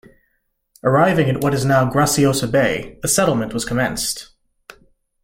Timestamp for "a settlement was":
3.03-3.65